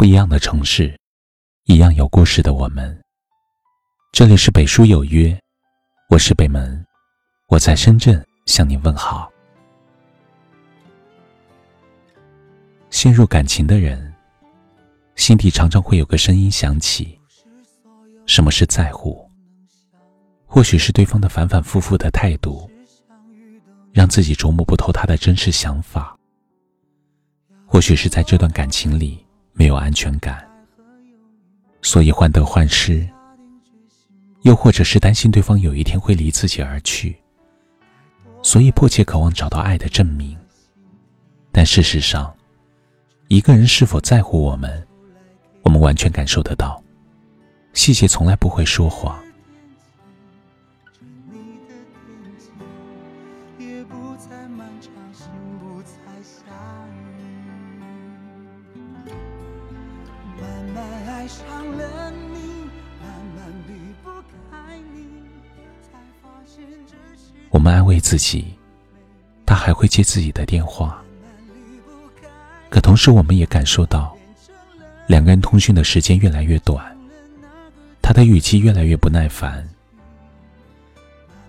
[0.00, 0.98] 不一样的城市，
[1.64, 2.98] 一样有故事的我们。
[4.12, 5.38] 这里是北书有约，
[6.08, 6.82] 我是北门，
[7.48, 9.30] 我在深圳向你问好。
[12.88, 14.10] 陷入感情的人，
[15.16, 17.20] 心底常常会有个声音响起：
[18.24, 19.30] 什么是在乎？
[20.46, 22.70] 或许是对方的反反复复的态度，
[23.92, 26.16] 让自己琢磨不透他的真实想法；
[27.66, 29.26] 或许是在这段感情里。
[29.60, 30.42] 没有安全感，
[31.82, 33.06] 所以患得患失；
[34.40, 37.14] 又或者是担心对方有一天会离自己而去，
[38.42, 40.34] 所以迫切渴望找到爱的证明。
[41.52, 42.34] 但事实上，
[43.28, 44.82] 一个人是否在乎我们，
[45.60, 46.82] 我们完全感受得到，
[47.74, 49.22] 细节从来不会说谎。
[67.50, 68.54] 我们安慰自己，
[69.44, 71.02] 他还会接自己的电话。
[72.68, 74.16] 可同时，我们也感受到，
[75.08, 76.96] 两个人通讯的时间越来越短，
[78.00, 79.68] 他的语气越来越不耐烦。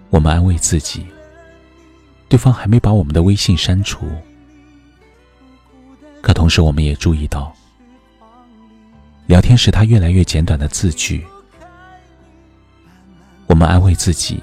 [0.09, 1.05] 我们安慰自己，
[2.27, 4.05] 对方还没把我们的微信删除。
[6.22, 7.55] 可同时，我们也注意到。
[9.27, 11.23] 聊天时，他越来越简短的字句。
[13.45, 14.41] 我们安慰自己，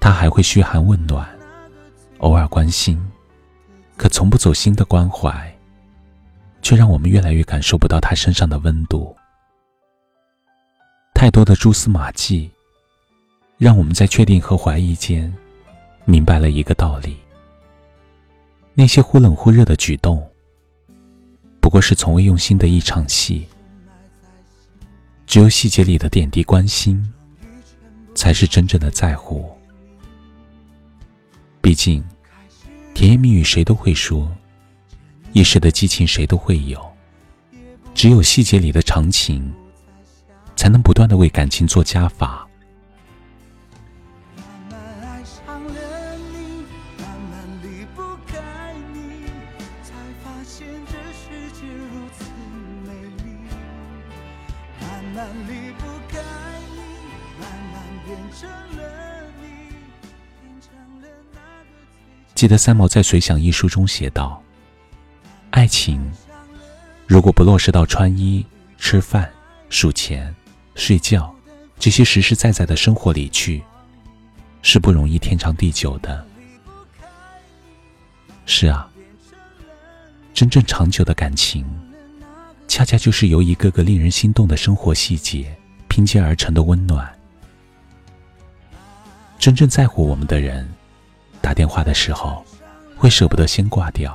[0.00, 1.28] 他还会嘘寒问暖，
[2.18, 2.98] 偶尔关心，
[3.96, 5.54] 可从不走心的关怀，
[6.62, 9.14] 却让我们越来越感受不到他身上的温度。
[11.14, 12.50] 太多的蛛丝马迹，
[13.58, 15.32] 让我们在确定和怀疑间，
[16.06, 17.18] 明白了一个道理：
[18.72, 20.26] 那些忽冷忽热的举动，
[21.60, 23.46] 不过是从未用心的一场戏。
[25.26, 27.06] 只有细节里的点滴关心，
[28.14, 29.54] 才是真正的在乎。
[31.70, 32.02] 毕竟，
[32.94, 34.28] 甜言蜜语谁都会说，
[35.32, 36.84] 一时的激情谁都会有。
[37.94, 39.54] 只有细节里的长情，
[40.56, 42.44] 才能不断的为感情做加法。
[62.40, 64.42] 记得三毛在《随想》一书中写道
[65.52, 66.10] ：“爱情
[67.06, 68.42] 如果不落实到穿衣、
[68.78, 69.30] 吃饭、
[69.68, 70.34] 数钱、
[70.74, 71.34] 睡觉
[71.78, 73.62] 这些实实在在的生活里去，
[74.62, 76.26] 是不容易天长地久的。”
[78.46, 78.88] 是啊，
[80.32, 81.62] 真正长久的感情，
[82.66, 85.54] 恰恰就是由一个个令人心动的生活细节
[85.88, 87.06] 拼接而成的温暖。
[89.38, 90.66] 真正在乎我们的人。
[91.40, 92.44] 打电话的时候，
[92.96, 94.12] 会舍不得先挂掉；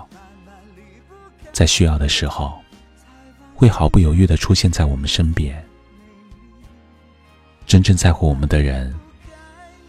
[1.52, 2.53] 在需要的时候，
[3.56, 5.63] 会毫不犹豫的出现在我们身边。
[7.66, 8.94] 真正在乎我们的人，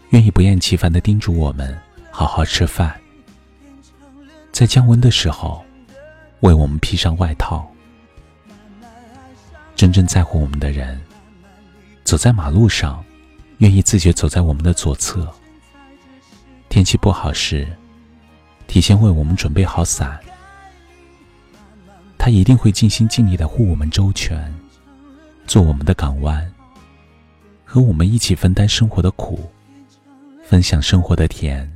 [0.09, 1.77] 愿意不厌其烦的叮嘱我们
[2.09, 2.99] 好好吃饭，
[4.51, 5.63] 在降温的时候，
[6.39, 7.69] 为我们披上外套。
[9.75, 10.99] 真正在乎我们的人，
[12.03, 13.05] 走在马路上，
[13.59, 15.31] 愿意自觉走在我们的左侧。
[16.69, 17.67] 天气不好时，
[18.67, 20.19] 提前为我们准备好伞。
[22.17, 24.53] 他一定会尽心尽力的护我们周全，
[25.45, 26.51] 做我们的港湾，
[27.63, 29.49] 和我们一起分担生活的苦，
[30.43, 31.71] 分享生活的甜。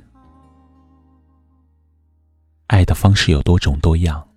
[2.67, 4.27] 爱的方式有多种多样，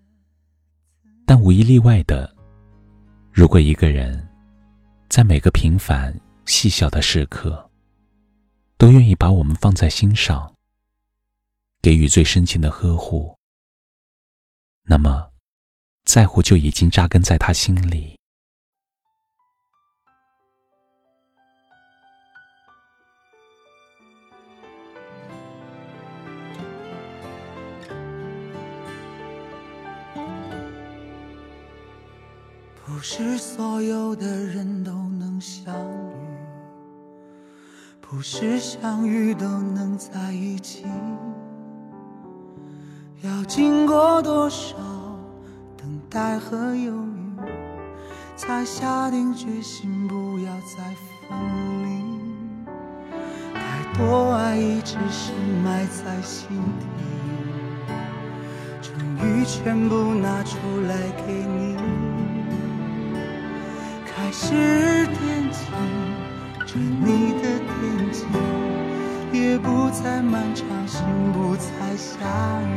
[1.27, 2.33] 但无一例外的，
[3.33, 4.29] 如果一个人
[5.09, 6.15] 在每个平凡
[6.47, 7.64] 细小的时刻，
[8.77, 10.55] 都愿意把我们放在心上，
[11.81, 13.39] 给予最深情的呵护，
[14.83, 15.31] 那么，
[16.05, 18.19] 在乎就已经扎根在他心里。
[32.87, 36.34] 不是所有的人都能相遇。
[38.07, 40.85] 不是相遇都能在一起，
[43.23, 44.77] 要经过多少
[45.77, 47.37] 等待和犹豫，
[48.37, 50.85] 才下定决心不要再
[51.29, 51.37] 分
[51.83, 52.05] 离。
[53.55, 55.33] 太多爱一直是
[55.65, 56.47] 埋在心
[56.79, 56.87] 底，
[58.81, 58.93] 终
[59.27, 60.57] 于全部拿出
[60.87, 60.97] 来
[61.27, 61.77] 给你。
[64.07, 65.67] 开始惦记
[66.65, 67.44] 着你的，
[69.65, 71.01] 不再漫长，心
[71.33, 72.13] 不再下
[72.61, 72.69] 雨。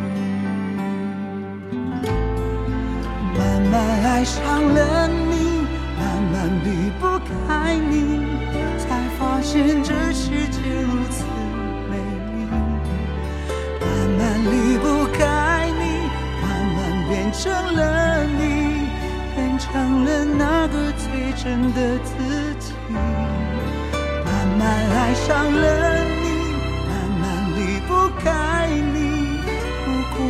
[3.38, 3.76] 慢慢
[4.06, 5.68] 爱上了你，
[6.00, 6.02] 慢
[6.32, 7.94] 慢离不开你，
[8.80, 8.88] 才
[9.20, 11.26] 发现这世界如此
[11.90, 12.36] 美丽。
[13.82, 13.86] 慢
[14.18, 15.20] 慢离不开
[15.78, 15.84] 你，
[16.42, 16.78] 慢慢
[17.10, 17.44] 变成
[17.76, 18.88] 了你。
[19.36, 21.06] 变成了那个最
[21.36, 21.44] 真
[21.74, 22.10] 的自
[22.60, 25.66] 己，慢慢爱上了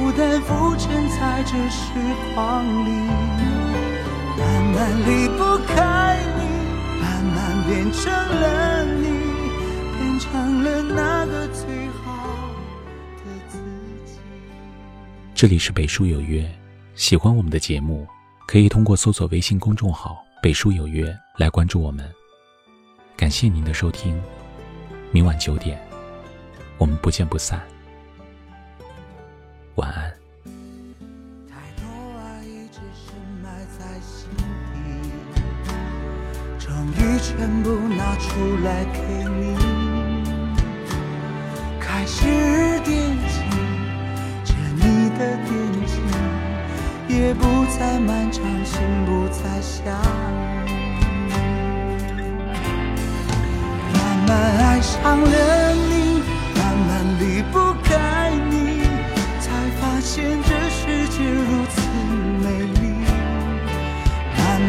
[0.07, 1.91] 孤单浮沉在这时
[2.33, 2.91] 光里，
[4.37, 9.03] 慢慢离不开你，慢慢变成了你，
[9.97, 12.25] 变成了那个最好
[13.17, 13.57] 的自
[14.05, 14.17] 己。
[15.35, 16.49] 这里是北书有约，
[16.95, 18.07] 喜欢我们的节目。
[18.47, 22.09] 可以通过搜索微信公众号“北书有约”来关注我们。
[23.17, 24.17] 感谢您的收听，
[25.11, 25.77] 明晚九点，
[26.77, 27.61] 我们不见不散。
[29.77, 30.11] 晚安。
[31.47, 31.85] 太多
[32.17, 33.13] 爱一直深
[33.43, 33.45] 埋
[33.77, 34.27] 在心
[34.73, 34.75] 底，
[36.57, 37.65] 终于全部
[37.95, 38.27] 拿出
[38.63, 38.97] 来给
[39.39, 39.55] 你，
[41.79, 42.25] 开始
[42.83, 43.35] 惦记
[44.45, 45.51] 着你的惦
[45.85, 45.93] 记。
[47.07, 47.43] 也不
[47.77, 49.85] 再漫长，心不再想。
[53.93, 53.95] 慢
[54.27, 55.56] 慢爱上了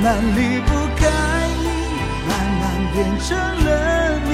[0.08, 1.04] 慢慢离不开
[1.60, 1.68] 你，
[2.26, 2.64] 慢慢
[2.94, 3.68] 变成了
[4.20, 4.32] 你，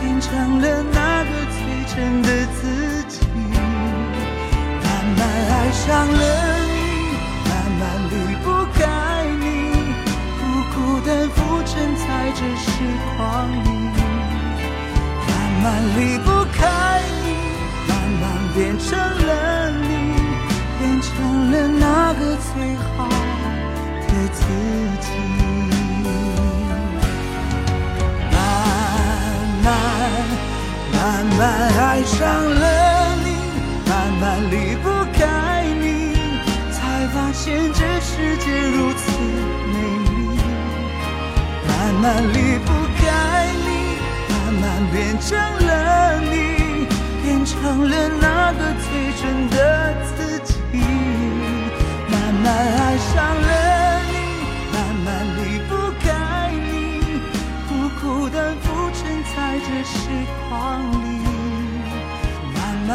[0.00, 1.60] 变成了那个最
[1.94, 3.20] 真的自己。
[4.82, 4.88] 慢
[5.18, 6.22] 慢爱上了
[6.64, 6.72] 你，
[7.44, 8.12] 慢慢离
[8.42, 8.80] 不开
[9.38, 9.44] 你，
[10.40, 10.42] 不
[10.72, 10.74] 孤
[11.06, 11.70] 单，浮沉。
[11.96, 12.66] 在这时
[13.18, 13.20] 光
[13.62, 13.68] 里，
[15.28, 15.30] 慢
[15.62, 15.66] 慢
[15.98, 17.28] 离不开你，
[17.86, 18.24] 慢慢
[18.54, 19.92] 变成了你，
[20.78, 22.20] 变成了那个
[22.54, 22.54] 最
[31.02, 31.40] 慢慢
[31.78, 33.26] 爱上了你，
[33.88, 36.12] 慢慢离不开你，
[36.70, 39.02] 才发现这世界如此
[39.72, 39.74] 美
[40.04, 40.12] 丽。
[41.66, 41.70] 慢
[42.02, 42.04] 慢
[42.34, 42.36] 离
[42.66, 42.68] 不
[43.00, 43.02] 开
[43.64, 43.68] 你，
[44.28, 44.62] 慢慢
[44.92, 45.28] 变成
[45.66, 45.70] 了
[46.20, 46.36] 你，
[47.22, 48.88] 变成了那个最
[49.22, 49.56] 真的
[50.04, 50.52] 自己。
[52.10, 52.14] 慢
[52.44, 52.89] 慢爱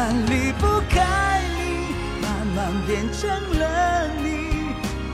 [0.08, 1.90] 但离不开你，
[2.22, 4.24] 慢慢变成了你，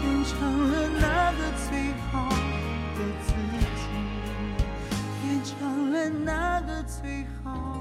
[0.02, 3.32] 变成了那个最好的自
[3.78, 3.80] 己。
[5.22, 5.50] 变成
[5.90, 7.80] 了那个最好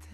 [0.00, 0.10] 的。